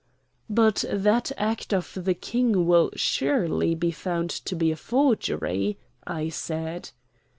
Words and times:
"But 0.49 0.83
that 0.91 1.31
Act 1.37 1.75
of 1.75 1.91
the 1.93 2.15
King 2.15 2.65
will 2.65 2.89
surely 2.95 3.75
be 3.75 3.91
found 3.91 4.31
to 4.31 4.55
be 4.55 4.71
a 4.71 4.75
forgery?" 4.75 5.77
I 6.07 6.27
said. 6.29 6.89